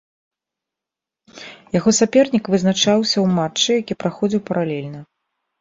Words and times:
Яго 1.75 1.93
сапернік 1.99 2.51
вызначаўся 2.53 3.15
ў 3.15 3.27
матчы, 3.37 3.71
які 3.81 3.99
праходзіў 4.01 4.45
паралельна. 4.53 4.99